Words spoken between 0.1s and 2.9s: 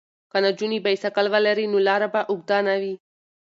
که نجونې بایسکل ولري نو لاره به اوږده نه